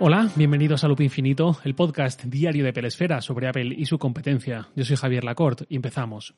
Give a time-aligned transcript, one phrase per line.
[0.00, 4.68] Hola, bienvenidos a Loop Infinito, el podcast diario de Pelesfera sobre Apple y su competencia.
[4.76, 6.36] Yo soy Javier Lacorte y empezamos.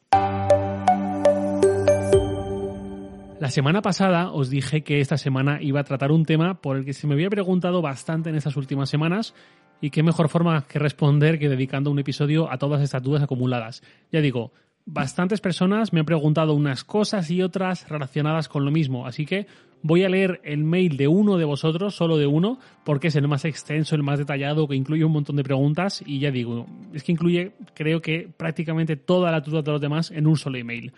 [3.38, 6.86] La semana pasada os dije que esta semana iba a tratar un tema por el
[6.86, 9.34] que se me había preguntado bastante en estas últimas semanas
[9.82, 13.82] y qué mejor forma que responder que dedicando un episodio a todas estas dudas acumuladas.
[14.10, 14.52] Ya digo,
[14.92, 19.46] bastantes personas me han preguntado unas cosas y otras relacionadas con lo mismo, así que
[19.82, 23.28] voy a leer el mail de uno de vosotros, solo de uno, porque es el
[23.28, 27.02] más extenso, el más detallado, que incluye un montón de preguntas y ya digo, es
[27.02, 30.92] que incluye creo que prácticamente toda la duda de los demás en un solo email.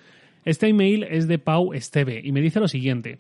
[0.45, 3.19] Este email es de Pau Esteve y me dice lo siguiente.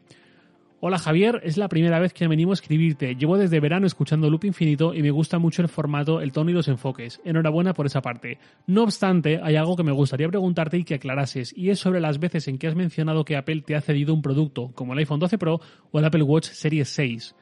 [0.85, 3.15] Hola Javier, es la primera vez que me animo a escribirte.
[3.15, 6.55] Llevo desde verano escuchando Loop Infinito y me gusta mucho el formato, el tono y
[6.55, 7.21] los enfoques.
[7.25, 8.39] Enhorabuena por esa parte.
[8.67, 12.19] No obstante, hay algo que me gustaría preguntarte y que aclarases, y es sobre las
[12.19, 15.21] veces en que has mencionado que Apple te ha cedido un producto, como el iPhone
[15.21, 15.61] 12 Pro
[15.93, 17.37] o el Apple Watch Series 6.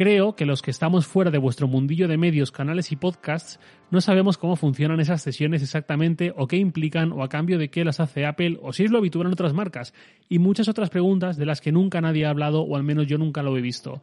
[0.00, 4.00] Creo que los que estamos fuera de vuestro mundillo de medios, canales y podcasts no
[4.00, 8.00] sabemos cómo funcionan esas sesiones exactamente o qué implican o a cambio de qué las
[8.00, 9.92] hace Apple o si es lo habitual en otras marcas
[10.26, 13.18] y muchas otras preguntas de las que nunca nadie ha hablado o al menos yo
[13.18, 14.00] nunca lo he visto.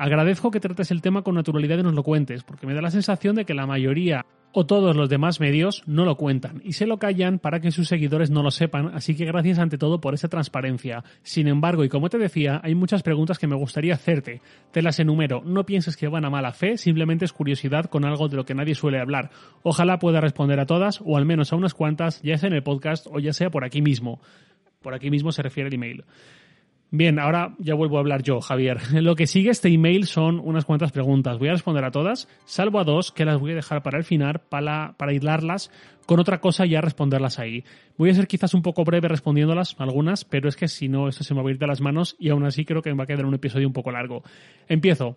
[0.00, 2.90] Agradezco que trates el tema con naturalidad y nos lo cuentes, porque me da la
[2.90, 6.86] sensación de que la mayoría o todos los demás medios no lo cuentan y se
[6.86, 10.14] lo callan para que sus seguidores no lo sepan, así que gracias ante todo por
[10.14, 11.04] esa transparencia.
[11.22, 14.40] Sin embargo, y como te decía, hay muchas preguntas que me gustaría hacerte.
[14.72, 18.28] Te las enumero, no pienses que van a mala fe, simplemente es curiosidad con algo
[18.28, 19.28] de lo que nadie suele hablar.
[19.62, 22.62] Ojalá pueda responder a todas, o al menos a unas cuantas, ya sea en el
[22.62, 24.18] podcast o ya sea por aquí mismo.
[24.80, 26.04] Por aquí mismo se refiere el email.
[26.92, 28.78] Bien, ahora ya vuelvo a hablar yo, Javier.
[29.02, 31.38] Lo que sigue este email son unas cuantas preguntas.
[31.38, 34.04] Voy a responder a todas, salvo a dos que las voy a dejar para el
[34.04, 35.70] final, para, para aislarlas
[36.06, 37.62] con otra cosa y ya responderlas ahí.
[37.96, 41.22] Voy a ser quizás un poco breve respondiéndolas, algunas, pero es que si no, esto
[41.22, 43.04] se me va a ir de las manos y aún así creo que me va
[43.04, 44.24] a quedar un episodio un poco largo.
[44.66, 45.16] Empiezo.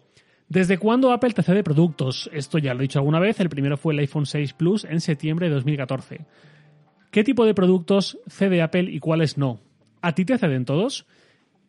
[0.50, 2.30] ¿Desde cuándo Apple te cede productos?
[2.32, 3.40] Esto ya lo he dicho alguna vez.
[3.40, 6.20] El primero fue el iPhone 6 Plus en septiembre de 2014.
[7.09, 9.59] ¿Qué tipo de productos cede Apple y cuáles no?
[10.03, 11.08] ¿A ti te ceden todos?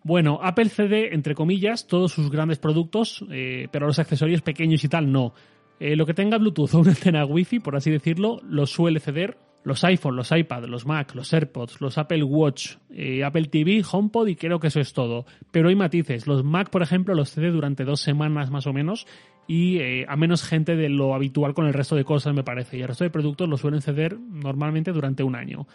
[0.04, 4.88] Bueno, Apple cede, entre comillas, todos sus grandes productos, eh, pero los accesorios pequeños y
[4.88, 5.32] tal no.
[5.81, 9.38] Eh, lo que tenga Bluetooth o una antena Wi-Fi, por así decirlo, lo suele ceder.
[9.65, 14.28] Los iPhone, los iPad, los Mac, los AirPods, los Apple Watch, eh, Apple TV, HomePod
[14.28, 15.25] y creo que eso es todo.
[15.50, 16.26] Pero hay matices.
[16.26, 19.06] Los Mac, por ejemplo, los cede durante dos semanas más o menos
[19.48, 22.76] y a menos gente de lo habitual con el resto de cosas, me parece.
[22.76, 25.66] Y el resto de productos lo suelen ceder normalmente durante un año.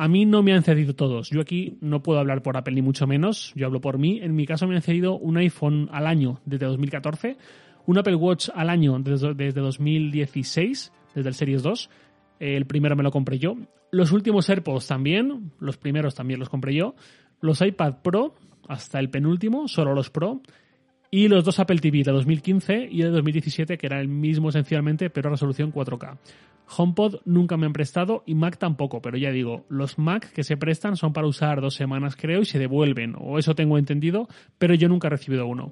[0.00, 1.28] A mí no me han cedido todos.
[1.28, 3.52] Yo aquí no puedo hablar por Apple ni mucho menos.
[3.54, 4.18] Yo hablo por mí.
[4.22, 7.36] En mi caso me han cedido un iPhone al año desde 2014,
[7.84, 11.90] un Apple Watch al año desde, 2016, desde el Series 2.
[12.38, 13.58] El primero me lo compré yo.
[13.90, 15.52] Los últimos AirPods también.
[15.58, 16.94] Los primeros también los compré yo.
[17.42, 18.36] Los iPad Pro,
[18.68, 20.40] hasta el penúltimo, solo los Pro.
[21.10, 25.10] Y los dos Apple TV de 2015 y de 2017, que era el mismo esencialmente,
[25.10, 26.16] pero a resolución 4K.
[26.76, 30.56] HomePod nunca me han prestado y Mac tampoco, pero ya digo, los Mac que se
[30.56, 34.74] prestan son para usar dos semanas creo y se devuelven, o eso tengo entendido, pero
[34.74, 35.70] yo nunca he recibido uno.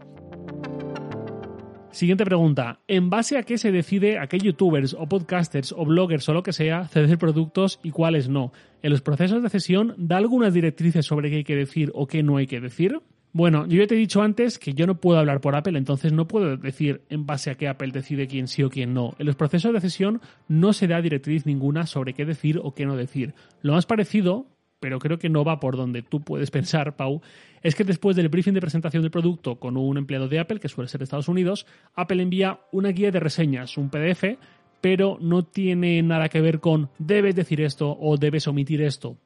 [1.90, 2.80] Siguiente pregunta.
[2.86, 6.42] ¿En base a qué se decide a qué youtubers o podcasters o bloggers o lo
[6.42, 8.52] que sea ceder productos y cuáles no?
[8.82, 12.22] ¿En los procesos de cesión da algunas directrices sobre qué hay que decir o qué
[12.22, 13.00] no hay que decir?
[13.38, 16.12] Bueno, yo ya te he dicho antes que yo no puedo hablar por Apple, entonces
[16.12, 19.14] no puedo decir en base a qué Apple decide quién sí o quién no.
[19.20, 22.84] En los procesos de cesión no se da directriz ninguna sobre qué decir o qué
[22.84, 23.34] no decir.
[23.62, 24.48] Lo más parecido,
[24.80, 27.22] pero creo que no va por donde tú puedes pensar, Pau,
[27.62, 30.68] es que después del briefing de presentación del producto con un empleado de Apple, que
[30.68, 34.36] suele ser de Estados Unidos, Apple envía una guía de reseñas, un PDF,
[34.80, 39.16] pero no tiene nada que ver con debes decir esto o debes omitir esto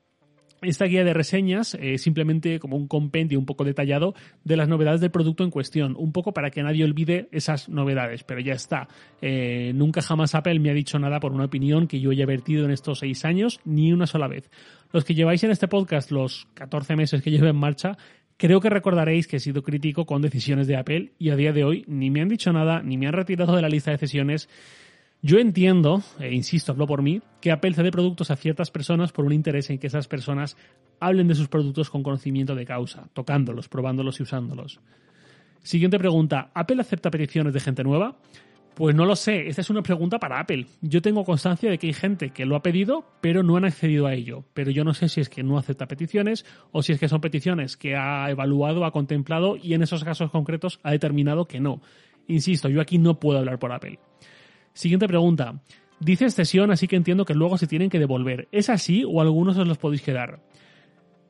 [0.62, 4.14] esta guía de reseñas es simplemente como un compendio un poco detallado
[4.44, 8.24] de las novedades del producto en cuestión, un poco para que nadie olvide esas novedades,
[8.24, 8.88] pero ya está.
[9.20, 12.64] Eh, nunca jamás Apple me ha dicho nada por una opinión que yo haya vertido
[12.64, 14.50] en estos seis años, ni una sola vez.
[14.92, 17.96] Los que lleváis en este podcast los 14 meses que llevo en marcha,
[18.42, 21.62] Creo que recordaréis que he sido crítico con decisiones de Apple y a día de
[21.62, 24.48] hoy ni me han dicho nada, ni me han retirado de la lista de decisiones
[25.22, 29.24] yo entiendo, e insisto, hablo por mí, que Apple cede productos a ciertas personas por
[29.24, 30.56] un interés en que esas personas
[30.98, 34.80] hablen de sus productos con conocimiento de causa, tocándolos, probándolos y usándolos.
[35.62, 38.18] Siguiente pregunta, ¿Apple acepta peticiones de gente nueva?
[38.74, 40.66] Pues no lo sé, esta es una pregunta para Apple.
[40.80, 44.06] Yo tengo constancia de que hay gente que lo ha pedido, pero no han accedido
[44.08, 44.44] a ello.
[44.54, 47.20] Pero yo no sé si es que no acepta peticiones o si es que son
[47.20, 51.80] peticiones que ha evaluado, ha contemplado y en esos casos concretos ha determinado que no.
[52.26, 53.98] Insisto, yo aquí no puedo hablar por Apple.
[54.74, 55.60] Siguiente pregunta.
[56.00, 58.48] Dice cesión, así que entiendo que luego se tienen que devolver.
[58.50, 60.40] ¿Es así o algunos os los podéis quedar?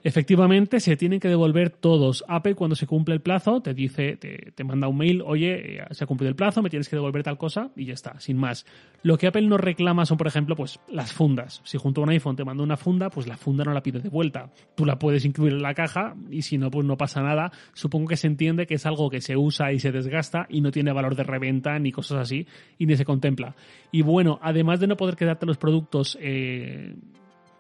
[0.05, 2.25] Efectivamente, se tienen que devolver todos.
[2.27, 6.03] Apple, cuando se cumple el plazo, te dice, te, manda un mail, oye, eh, se
[6.03, 8.67] ha cumplido el plazo, me tienes que devolver tal cosa, y ya está, sin más.
[9.05, 11.61] Lo que Apple no reclama son, por ejemplo, pues las fundas.
[11.65, 14.01] Si junto a un iPhone te manda una funda, pues la funda no la pide
[14.01, 14.51] de vuelta.
[14.75, 17.53] Tú la puedes incluir en la caja, y si no, pues no pasa nada.
[17.73, 20.73] Supongo que se entiende que es algo que se usa y se desgasta, y no
[20.73, 22.47] tiene valor de reventa, ni cosas así,
[22.77, 23.55] y ni se contempla.
[23.93, 26.97] Y bueno, además de no poder quedarte los productos eh,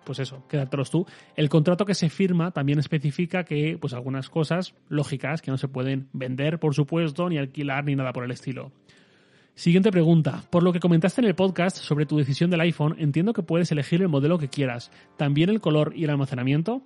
[0.04, 1.06] pues eso, quédatelos tú.
[1.36, 5.68] El contrato que se firma también especifica que, pues algunas cosas lógicas que no se
[5.68, 8.72] pueden vender, por supuesto, ni alquilar, ni nada por el estilo.
[9.54, 10.44] Siguiente pregunta.
[10.50, 13.70] Por lo que comentaste en el podcast sobre tu decisión del iPhone, entiendo que puedes
[13.70, 14.90] elegir el modelo que quieras.
[15.18, 16.82] ¿También el color y el almacenamiento?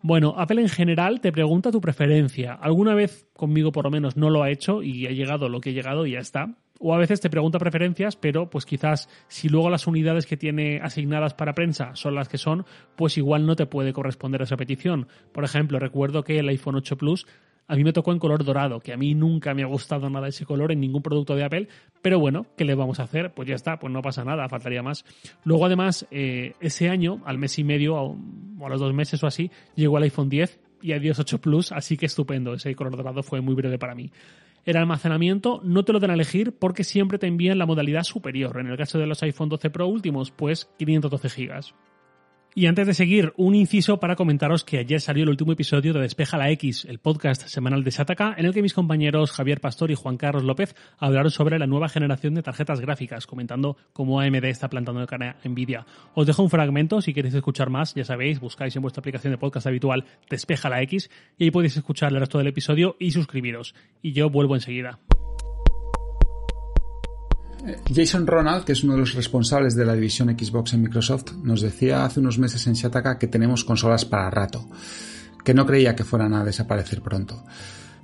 [0.00, 2.52] Bueno, Apple en general te pregunta tu preferencia.
[2.52, 5.70] Alguna vez conmigo por lo menos no lo ha hecho y ha llegado lo que
[5.70, 9.48] ha llegado y ya está o a veces te pregunta preferencias, pero pues quizás si
[9.48, 12.64] luego las unidades que tiene asignadas para prensa son las que son,
[12.96, 15.08] pues igual no te puede corresponder a esa petición.
[15.32, 17.26] Por ejemplo, recuerdo que el iPhone 8 Plus
[17.70, 20.28] a mí me tocó en color dorado, que a mí nunca me ha gustado nada
[20.28, 21.68] ese color en ningún producto de Apple,
[22.00, 23.34] pero bueno, ¿qué le vamos a hacer?
[23.34, 25.04] Pues ya está, pues no pasa nada, faltaría más.
[25.44, 28.16] Luego además, eh, ese año, al mes y medio o
[28.64, 31.98] a los dos meses o así, llegó el iPhone 10 y adiós 8 Plus, así
[31.98, 34.10] que estupendo, ese color dorado fue muy breve para mí.
[34.68, 38.60] El almacenamiento no te lo dan a elegir porque siempre te envían la modalidad superior.
[38.60, 41.87] En el caso de los iPhone 12 Pro últimos, pues 512 GB.
[42.58, 46.00] Y antes de seguir, un inciso para comentaros que ayer salió el último episodio de
[46.00, 49.92] Despeja la X, el podcast semanal de Sataka, en el que mis compañeros Javier Pastor
[49.92, 54.42] y Juan Carlos López hablaron sobre la nueva generación de tarjetas gráficas, comentando cómo AMD
[54.46, 55.86] está plantando el cara a Nvidia.
[56.14, 59.38] Os dejo un fragmento, si queréis escuchar más, ya sabéis, buscáis en vuestra aplicación de
[59.38, 63.76] podcast habitual Despeja la X y ahí podéis escuchar el resto del episodio y suscribiros.
[64.02, 64.98] Y yo vuelvo enseguida.
[67.94, 71.60] Jason Ronald, que es uno de los responsables de la división Xbox en Microsoft, nos
[71.60, 74.68] decía hace unos meses en Shataka que tenemos consolas para rato,
[75.44, 77.44] que no creía que fueran a desaparecer pronto.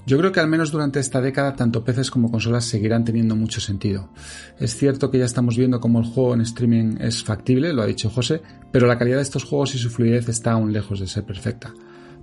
[0.07, 3.61] Yo creo que al menos durante esta década tanto PCs como consolas seguirán teniendo mucho
[3.61, 4.11] sentido.
[4.59, 7.87] Es cierto que ya estamos viendo cómo el juego en streaming es factible, lo ha
[7.87, 11.07] dicho José, pero la calidad de estos juegos y su fluidez está aún lejos de
[11.07, 11.73] ser perfecta.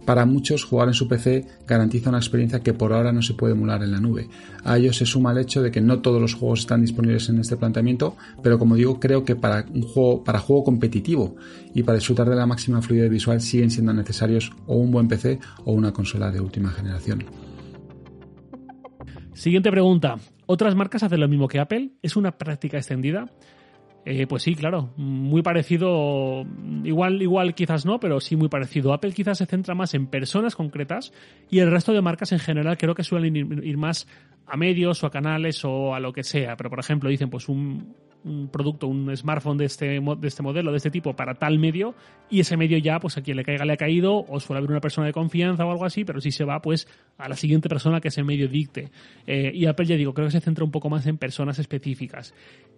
[0.05, 3.53] Para muchos, jugar en su PC garantiza una experiencia que por ahora no se puede
[3.53, 4.29] emular en la nube.
[4.63, 7.39] A ello se suma el hecho de que no todos los juegos están disponibles en
[7.39, 11.35] este planteamiento, pero como digo, creo que para un juego, para juego competitivo
[11.73, 15.39] y para disfrutar de la máxima fluidez visual siguen siendo necesarios o un buen PC
[15.65, 17.25] o una consola de última generación.
[19.33, 20.17] Siguiente pregunta.
[20.45, 21.91] ¿Otras marcas hacen lo mismo que Apple?
[22.01, 23.31] ¿Es una práctica extendida?
[24.03, 26.43] Eh, pues sí, claro, muy parecido,
[26.83, 28.93] igual, igual quizás no, pero sí muy parecido.
[28.93, 31.13] Apple quizás se centra más en personas concretas
[31.51, 34.07] y el resto de marcas en general creo que suelen ir más
[34.47, 36.55] a medios o a canales o a lo que sea.
[36.57, 37.95] Pero por ejemplo dicen pues un,
[38.51, 41.95] producto, un smartphone de este, de este modelo, de este tipo, para tal medio,
[42.29, 44.71] y ese medio ya, pues a quien le caiga le ha caído, o suele haber
[44.71, 47.67] una persona de confianza o algo así, pero si se va, pues a la siguiente
[47.69, 48.91] persona que ese medio dicte.
[49.25, 52.33] Eh, y Apple, ya digo, creo que se centra un poco más en personas específicas.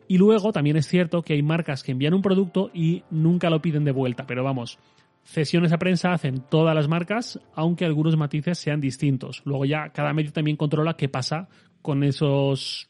[0.08, 3.62] Y luego también es cierto que hay marcas que envían un producto y nunca lo
[3.62, 4.80] piden de vuelta, pero vamos,
[5.24, 9.42] Cesiones a prensa hacen todas las marcas, aunque algunos matices sean distintos.
[9.46, 11.48] Luego ya cada medio también controla qué pasa
[11.82, 12.88] con esos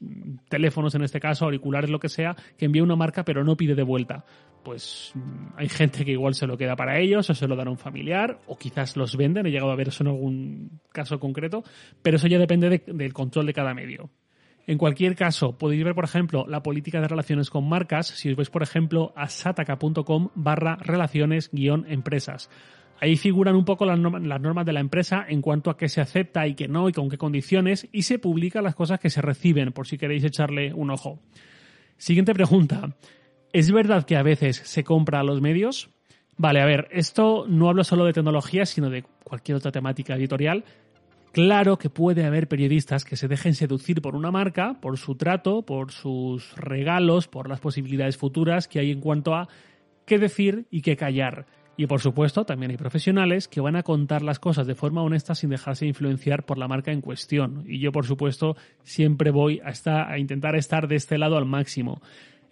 [0.49, 3.75] teléfonos, en este caso, auriculares, lo que sea, que envía una marca pero no pide
[3.75, 4.25] de vuelta.
[4.63, 7.67] Pues mm, hay gente que igual se lo queda para ellos o se lo dan
[7.67, 11.19] a un familiar o quizás los venden, he llegado a ver eso en algún caso
[11.19, 11.63] concreto,
[12.01, 14.09] pero eso ya depende del control de cada medio.
[14.65, 18.35] En cualquier caso, podéis ver, por ejemplo, la política de relaciones con marcas si os
[18.35, 22.49] vais, por ejemplo, a sataka.com barra relaciones-empresas.
[23.01, 26.47] Ahí figuran un poco las normas, de la empresa en cuanto a qué se acepta
[26.47, 29.73] y qué no y con qué condiciones y se publican las cosas que se reciben
[29.73, 31.19] por si queréis echarle un ojo.
[31.97, 32.95] Siguiente pregunta.
[33.51, 35.89] ¿Es verdad que a veces se compra a los medios?
[36.37, 40.63] Vale, a ver, esto no hablo solo de tecnología, sino de cualquier otra temática editorial.
[41.33, 45.63] Claro que puede haber periodistas que se dejen seducir por una marca, por su trato,
[45.63, 49.47] por sus regalos, por las posibilidades futuras que hay en cuanto a
[50.05, 51.47] qué decir y qué callar.
[51.75, 55.33] Y por supuesto, también hay profesionales que van a contar las cosas de forma honesta
[55.33, 57.63] sin dejarse influenciar por la marca en cuestión.
[57.67, 61.99] Y yo, por supuesto, siempre voy a, a intentar estar de este lado al máximo.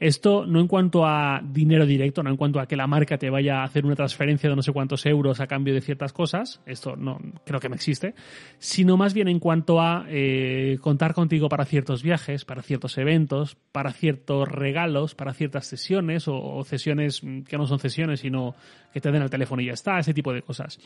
[0.02, 3.30] Esto no en cuanto a dinero directo, no en cuanto a que la marca te
[3.30, 6.60] vaya a hacer una transferencia de no sé cuántos euros a cambio de ciertas cosas,
[6.66, 8.16] esto no creo que no existe,
[8.58, 13.58] sino más bien en cuanto a eh, contar contigo para ciertos viajes, para ciertos eventos,
[13.72, 18.56] para ciertos regalos, para ciertas sesiones o, o sesiones que no son sesiones, sino
[18.92, 20.80] que te den el teléfono y ya está, ese tipo de cosas.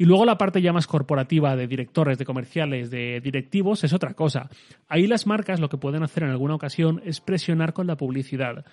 [0.00, 4.14] Y luego la parte ya más corporativa de directores, de comerciales, de directivos es otra
[4.14, 4.48] cosa.
[4.88, 8.64] Ahí las marcas lo que pueden hacer en alguna ocasión es presionar con la publicidad.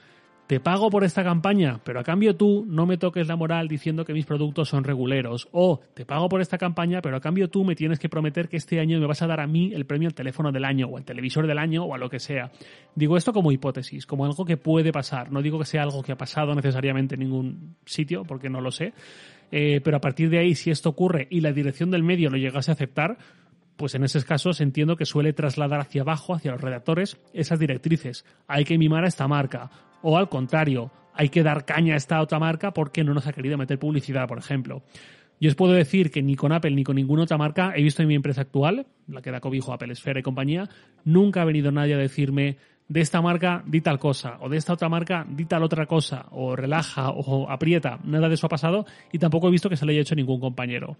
[0.47, 4.05] te pago por esta campaña, pero a cambio tú no me toques la moral diciendo
[4.05, 5.49] que mis productos son reguleros.
[5.51, 8.55] O te pago por esta campaña, pero a cambio tú me tienes que prometer que
[8.55, 10.95] este año me vas a dar a mí el premio al teléfono del año, o
[10.95, 12.53] al televisor del año, o a lo que sea.
[12.95, 15.29] Digo esto como hipótesis, como algo que puede pasar.
[15.29, 18.71] No digo que sea algo que ha pasado necesariamente en ningún sitio, porque no lo
[18.71, 18.93] sé.
[19.51, 22.37] Eh, pero a partir de ahí, si esto ocurre y la dirección del medio lo
[22.37, 23.17] llegase a aceptar,
[23.77, 28.25] pues en esos casos entiendo que suele trasladar hacia abajo, hacia los redactores, esas directrices.
[28.47, 29.69] Hay que mimar a esta marca
[30.01, 33.33] o al contrario, hay que dar caña a esta otra marca porque no nos ha
[33.33, 34.83] querido meter publicidad, por ejemplo.
[35.39, 38.01] Yo os puedo decir que ni con Apple ni con ninguna otra marca he visto
[38.01, 40.67] en mi empresa actual, la que da cobijo Apple Esfera y compañía,
[41.05, 42.57] nunca ha venido nadie a decirme
[42.89, 46.25] de esta marca di tal cosa, o de esta otra marca di tal otra cosa,
[46.31, 47.99] o relaja, o aprieta.
[48.03, 50.39] Nada de eso ha pasado y tampoco he visto que se le haya hecho ningún
[50.39, 50.97] compañero.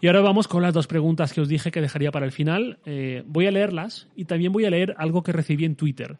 [0.00, 2.78] Y ahora vamos con las dos preguntas que os dije que dejaría para el final.
[2.84, 6.18] Eh, voy a leerlas y también voy a leer algo que recibí en Twitter.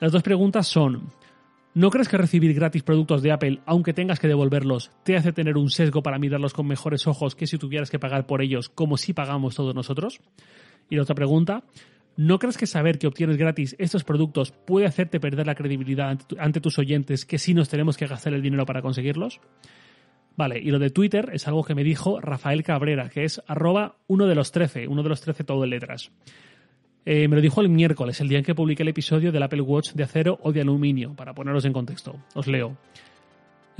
[0.00, 1.10] Las dos preguntas son,
[1.74, 5.58] ¿no crees que recibir gratis productos de Apple, aunque tengas que devolverlos, te hace tener
[5.58, 8.96] un sesgo para mirarlos con mejores ojos que si tuvieras que pagar por ellos como
[8.96, 10.20] si pagamos todos nosotros?
[10.88, 11.62] Y la otra pregunta,
[12.20, 16.60] ¿no crees que saber que obtienes gratis estos productos puede hacerte perder la credibilidad ante
[16.60, 19.40] tus oyentes que si nos tenemos que gastar el dinero para conseguirlos?
[20.36, 23.96] Vale, y lo de Twitter es algo que me dijo Rafael Cabrera, que es arroba
[24.06, 26.12] uno de los trece, uno de los trece todo en letras.
[27.06, 29.62] Eh, me lo dijo el miércoles, el día en que publiqué el episodio del Apple
[29.62, 32.16] Watch de acero o de aluminio, para poneros en contexto.
[32.34, 32.76] Os leo.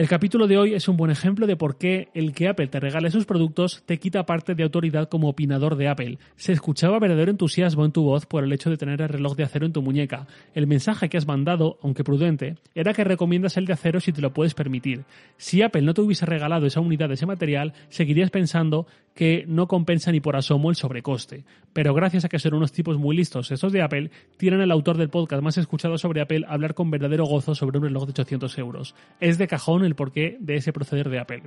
[0.00, 2.80] El capítulo de hoy es un buen ejemplo de por qué el que Apple te
[2.80, 6.18] regale sus productos te quita parte de autoridad como opinador de Apple.
[6.36, 9.44] Se escuchaba verdadero entusiasmo en tu voz por el hecho de tener el reloj de
[9.44, 10.26] acero en tu muñeca.
[10.54, 14.22] El mensaje que has mandado, aunque prudente, era que recomiendas el de acero si te
[14.22, 15.04] lo puedes permitir.
[15.36, 18.86] Si Apple no te hubiese regalado esa unidad de ese material, seguirías pensando
[19.20, 21.44] que no compensa ni por asomo el sobrecoste.
[21.74, 24.96] Pero gracias a que son unos tipos muy listos estos de Apple, tienen al autor
[24.96, 28.56] del podcast más escuchado sobre Apple hablar con verdadero gozo sobre un reloj de 800
[28.56, 28.94] euros.
[29.20, 31.42] Es de cajón el porqué de ese proceder de Apple.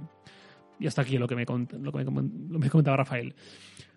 [0.79, 3.33] Y hasta aquí lo que me, lo que me comentaba Rafael.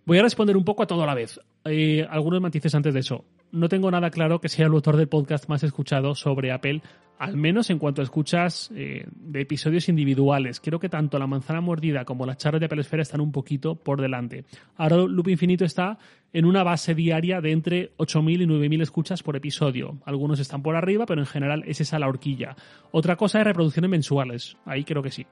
[0.06, 1.38] Voy a responder un poco a todo a la vez.
[1.66, 3.26] Eh, algunos matices antes de eso.
[3.52, 6.82] No tengo nada claro que sea el autor del podcast más escuchado sobre Apple,
[7.18, 10.60] al menos en cuanto a escuchas eh, de episodios individuales.
[10.60, 13.76] Creo que tanto la manzana mordida como las charlas de Apple Esfera están un poquito
[13.76, 14.44] por delante.
[14.76, 15.98] Ahora Loop Infinito está
[16.32, 19.98] en una base diaria de entre 8.000 y 9.000 escuchas por episodio.
[20.04, 22.56] Algunos están por arriba, pero en general es esa la horquilla.
[22.90, 24.56] Otra cosa es reproducciones mensuales.
[24.66, 25.26] Ahí creo que sí.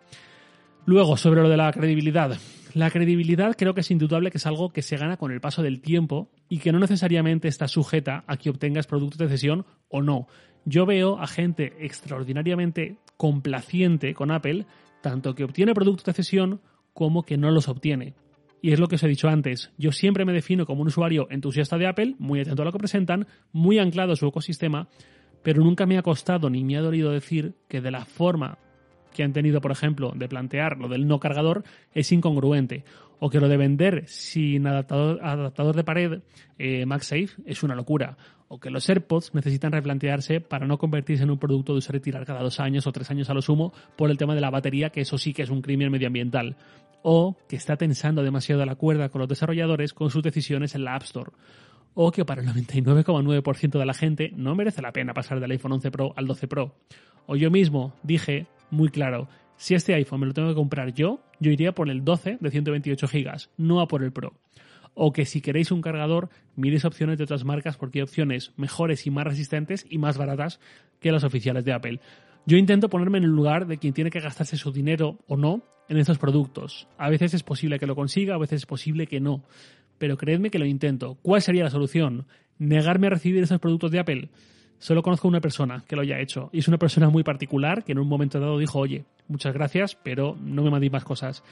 [0.87, 2.39] Luego, sobre lo de la credibilidad.
[2.75, 5.63] La credibilidad creo que es indudable que es algo que se gana con el paso
[5.63, 10.03] del tiempo y que no necesariamente está sujeta a que obtengas productos de cesión o
[10.03, 10.27] no.
[10.67, 14.67] Yo veo a gente extraordinariamente complaciente con Apple,
[15.03, 16.61] tanto que obtiene productos de cesión
[16.93, 18.15] como que no los obtiene.
[18.61, 21.29] Y es lo que os he dicho antes, yo siempre me defino como un usuario
[21.31, 24.89] entusiasta de Apple, muy atento a lo que presentan, muy anclado a su ecosistema,
[25.43, 28.59] pero nunca me ha costado ni me ha dolido decir que de la forma
[29.15, 32.85] que han tenido, por ejemplo, de plantear lo del no cargador es incongruente.
[33.21, 36.21] O que lo de vender sin adaptador, de pared
[36.59, 38.19] eh, MagSafe es una locura.
[38.49, 42.01] O que los AirPods necesitan replantearse para no convertirse en un producto de usar y
[42.01, 44.51] tirar cada dos años o tres años a lo sumo por el tema de la
[44.51, 46.57] batería, que eso sí que es un crimen medioambiental.
[47.03, 50.95] O que está tensando demasiado la cuerda con los desarrolladores con sus decisiones en la
[50.95, 51.31] App Store
[51.95, 55.73] o que para el 99,9% de la gente no merece la pena pasar del iPhone
[55.73, 56.75] 11 Pro al 12 Pro.
[57.27, 61.21] O yo mismo dije muy claro, si este iPhone me lo tengo que comprar yo,
[61.41, 64.35] yo iría por el 12 de 128 GB, no a por el Pro.
[64.95, 69.07] O que si queréis un cargador, miréis opciones de otras marcas porque hay opciones mejores
[69.07, 70.61] y más resistentes y más baratas
[71.01, 72.01] que las oficiales de Apple.
[72.47, 75.63] Yo intento ponerme en el lugar de quien tiene que gastarse su dinero o no
[75.89, 76.87] en estos productos.
[76.99, 79.45] A veces es posible que lo consiga, a veces es posible que no.
[79.99, 81.19] Pero creedme que lo intento.
[81.23, 82.27] ¿Cuál sería la solución?
[82.59, 84.31] ¿Negarme a recibir esos productos de Apple?
[84.85, 86.51] Solo conozco una persona que lo haya hecho.
[86.53, 89.95] Y es una persona muy particular que en un momento dado dijo, oye, muchas gracias,
[89.95, 91.43] pero no me mandéis más cosas.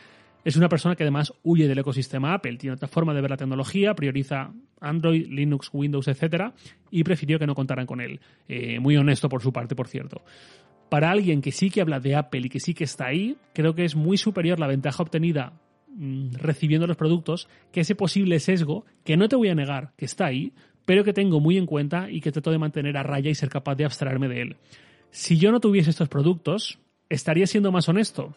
[0.45, 3.39] Es una persona que además huye del ecosistema Apple, tiene otra forma de ver la
[3.39, 6.53] tecnología, prioriza Android, Linux, Windows, etc.
[6.91, 8.21] y prefirió que no contaran con él.
[8.49, 10.21] Eh, muy honesto por su parte, por cierto.
[10.91, 13.75] Para alguien que sí que habla de Apple y que sí que está ahí, creo
[13.75, 15.55] que es muy superior la ventaja obtenida
[15.89, 20.05] mm, recibiendo los productos que ese posible sesgo, que no te voy a negar que
[20.05, 20.53] está ahí,
[20.85, 23.49] pero que tengo muy en cuenta y que trato de mantener a raya y ser
[23.49, 24.57] capaz de abstraerme de él.
[25.11, 28.35] Si yo no tuviese estos productos, ¿estaría siendo más honesto?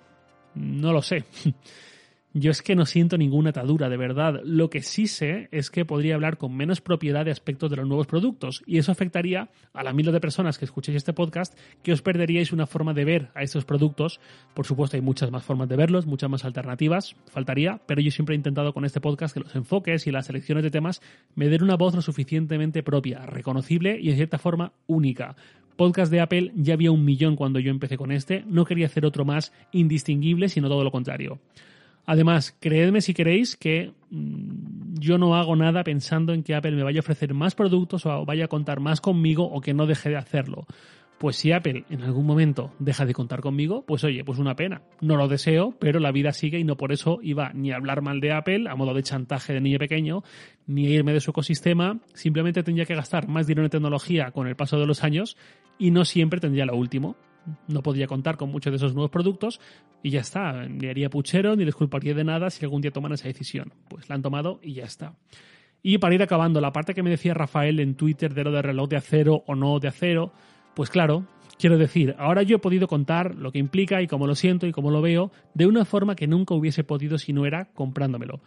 [0.55, 1.23] No lo sé.
[2.37, 4.41] Yo es que no siento ninguna atadura, de verdad.
[4.43, 7.87] Lo que sí sé es que podría hablar con menos propiedad de aspectos de los
[7.87, 11.93] nuevos productos y eso afectaría a la miles de personas que escuchéis este podcast que
[11.93, 14.19] os perderíais una forma de ver a estos productos.
[14.53, 18.35] Por supuesto, hay muchas más formas de verlos, muchas más alternativas, faltaría, pero yo siempre
[18.35, 21.01] he intentado con este podcast que los enfoques y las selecciones de temas
[21.35, 25.37] me den una voz lo suficientemente propia, reconocible y en cierta forma única
[25.77, 29.05] Podcast de Apple ya había un millón cuando yo empecé con este, no quería hacer
[29.05, 31.39] otro más indistinguible, sino todo lo contrario.
[32.05, 36.83] Además, creedme si queréis que mm, yo no hago nada pensando en que Apple me
[36.83, 40.09] vaya a ofrecer más productos o vaya a contar más conmigo o que no deje
[40.09, 40.65] de hacerlo.
[41.17, 44.81] Pues si Apple en algún momento deja de contar conmigo, pues oye, pues una pena.
[44.99, 48.01] No lo deseo, pero la vida sigue y no por eso iba ni a hablar
[48.01, 50.23] mal de Apple a modo de chantaje de niño pequeño,
[50.67, 51.99] ni a irme de su ecosistema.
[52.13, 55.37] Simplemente tendría que gastar más dinero en tecnología con el paso de los años
[55.79, 57.15] y no siempre tendría lo último.
[57.67, 59.59] No podría contar con muchos de esos nuevos productos
[60.03, 60.67] y ya está.
[60.67, 63.73] Ni haría puchero ni les culparía de nada si algún día toman esa decisión.
[63.89, 65.15] Pues la han tomado y ya está.
[65.81, 68.61] Y para ir acabando, la parte que me decía Rafael en Twitter de lo de
[68.61, 70.31] reloj de acero o no de acero,
[70.73, 71.27] pues claro,
[71.59, 74.71] quiero decir, ahora yo he podido contar lo que implica y cómo lo siento y
[74.71, 78.41] cómo lo veo de una forma que nunca hubiese podido si no era comprándomelo.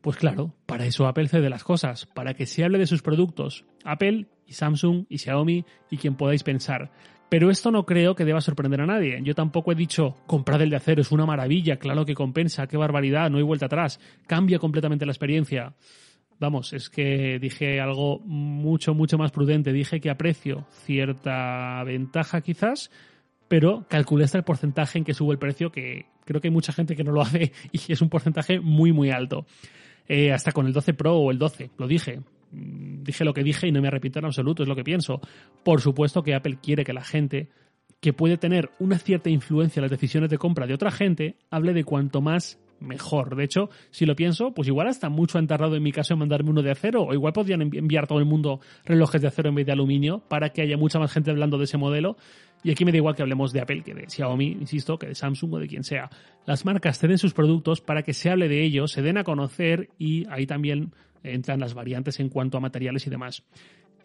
[0.00, 3.64] Pues claro, para eso Apple cede las cosas, para que se hable de sus productos,
[3.84, 6.90] Apple y Samsung y Xiaomi y quien podáis pensar.
[7.28, 9.20] Pero esto no creo que deba sorprender a nadie.
[9.22, 12.76] Yo tampoco he dicho, comprad el de acero, es una maravilla, claro que compensa, qué
[12.76, 15.74] barbaridad, no hay vuelta atrás, cambia completamente la experiencia.
[16.40, 19.72] Vamos, es que dije algo mucho, mucho más prudente.
[19.72, 22.90] Dije que aprecio cierta ventaja quizás,
[23.48, 26.72] pero calculé hasta el porcentaje en que sube el precio, que creo que hay mucha
[26.72, 29.46] gente que no lo hace y es un porcentaje muy, muy alto.
[30.06, 32.20] Eh, hasta con el 12 Pro o el 12, lo dije.
[32.50, 35.20] Mm, dije lo que dije y no me arrepiento en absoluto, es lo que pienso.
[35.64, 37.48] Por supuesto que Apple quiere que la gente
[38.00, 41.72] que puede tener una cierta influencia en las decisiones de compra de otra gente hable
[41.72, 43.36] de cuanto más mejor.
[43.36, 46.20] De hecho, si lo pienso, pues igual hasta mucho han tardado en mi caso en
[46.20, 49.56] mandarme uno de acero, o igual podrían enviar todo el mundo relojes de acero en
[49.56, 52.16] vez de aluminio para que haya mucha más gente hablando de ese modelo.
[52.62, 55.14] Y aquí me da igual que hablemos de Apple que de Xiaomi, insisto, que de
[55.14, 56.10] Samsung o de quien sea.
[56.44, 59.90] Las marcas ceden sus productos para que se hable de ellos, se den a conocer
[59.98, 60.92] y ahí también
[61.34, 63.42] entran las variantes en cuanto a materiales y demás.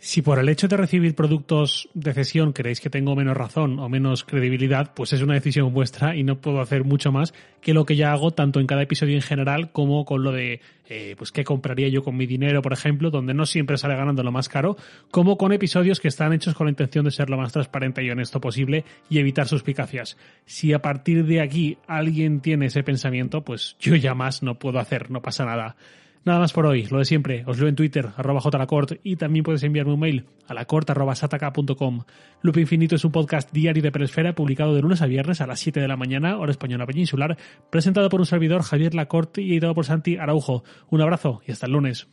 [0.06, 3.88] Si por el hecho de recibir productos de cesión creéis que tengo menos razón o
[3.88, 7.86] menos credibilidad, pues es una decisión vuestra y no puedo hacer mucho más que lo
[7.86, 11.32] que ya hago tanto en cada episodio en general como con lo de eh, pues
[11.32, 14.50] qué compraría yo con mi dinero, por ejemplo, donde no siempre sale ganando lo más
[14.50, 14.76] caro,
[15.10, 18.12] como con episodios que están hechos con la intención de ser lo más transparente y
[18.12, 20.18] honesto posible y evitar suspicacias.
[20.46, 24.80] Si a partir de aquí alguien tiene ese pensamiento, pues yo ya más no puedo
[24.80, 25.78] hacer, no pasa nada.
[26.26, 29.44] Nada más por hoy, lo de siempre, os leo en Twitter, arroba jlacort, y también
[29.44, 32.04] puedes enviarme un mail a lacort arroba sataka.com.
[32.42, 35.60] Loop Infinito es un podcast diario de Peresfera publicado de lunes a viernes a las
[35.60, 37.38] 7 de la mañana, hora española peninsular,
[37.70, 40.64] presentado por un servidor Javier Lacorte y editado por Santi Araujo.
[40.90, 42.08] Un abrazo y hasta el lunes.